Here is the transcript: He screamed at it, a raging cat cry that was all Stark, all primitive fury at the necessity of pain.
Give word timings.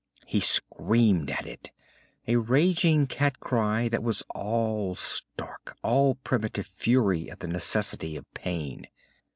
He 0.25 0.39
screamed 0.39 1.29
at 1.29 1.45
it, 1.45 1.69
a 2.27 2.37
raging 2.37 3.05
cat 3.05 3.39
cry 3.39 3.87
that 3.89 4.01
was 4.01 4.23
all 4.33 4.95
Stark, 4.95 5.77
all 5.83 6.15
primitive 6.15 6.65
fury 6.65 7.29
at 7.29 7.39
the 7.41 7.47
necessity 7.47 8.15
of 8.15 8.25
pain. 8.33 8.87